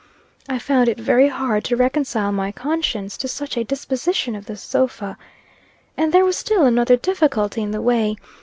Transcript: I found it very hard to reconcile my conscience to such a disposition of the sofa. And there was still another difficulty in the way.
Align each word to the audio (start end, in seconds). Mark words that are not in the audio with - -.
I 0.49 0.57
found 0.57 0.89
it 0.89 0.99
very 0.99 1.27
hard 1.27 1.63
to 1.65 1.75
reconcile 1.75 2.31
my 2.31 2.51
conscience 2.51 3.15
to 3.17 3.27
such 3.27 3.55
a 3.55 3.63
disposition 3.63 4.35
of 4.35 4.47
the 4.47 4.57
sofa. 4.57 5.15
And 5.95 6.11
there 6.11 6.25
was 6.25 6.37
still 6.37 6.65
another 6.65 6.95
difficulty 6.97 7.61
in 7.61 7.69
the 7.69 7.83
way. 7.83 8.15